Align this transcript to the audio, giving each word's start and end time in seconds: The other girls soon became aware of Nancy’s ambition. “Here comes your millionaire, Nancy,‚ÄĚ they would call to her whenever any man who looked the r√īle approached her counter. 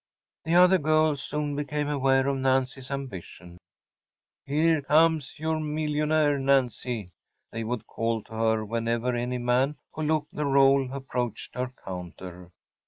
The 0.45 0.55
other 0.55 0.79
girls 0.79 1.21
soon 1.21 1.55
became 1.55 1.87
aware 1.87 2.27
of 2.27 2.37
Nancy’s 2.37 2.89
ambition. 2.89 3.59
“Here 4.47 4.81
comes 4.81 5.37
your 5.37 5.59
millionaire, 5.59 6.39
Nancy,‚ÄĚ 6.39 7.11
they 7.51 7.63
would 7.63 7.85
call 7.85 8.23
to 8.23 8.31
her 8.33 8.65
whenever 8.65 9.13
any 9.13 9.37
man 9.37 9.75
who 9.93 10.01
looked 10.01 10.33
the 10.33 10.41
r√īle 10.45 10.91
approached 10.91 11.53
her 11.53 11.71
counter. 11.85 12.49